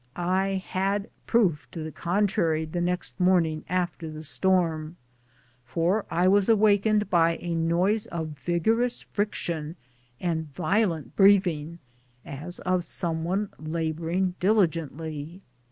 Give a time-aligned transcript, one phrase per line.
[0.15, 4.97] I had proof to the contrary the next morn ing after the storm,
[5.63, 9.75] for I was awakened by a noise of vigorous friction
[10.19, 11.77] and violent breathing,
[12.25, 15.43] as of some one laboring diligently.